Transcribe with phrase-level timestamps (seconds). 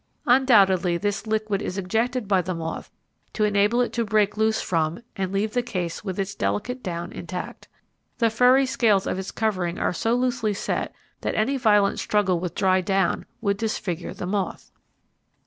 [0.25, 2.89] Undoubtedly this liquid is ejected by the moth
[3.33, 7.11] to enable it to break loose from and leave the case with its delicate down
[7.11, 7.67] intact.
[8.17, 12.55] The furry scales of its covering are so loosely set that any violent struggle with
[12.55, 14.71] dry down would disfigure the moth.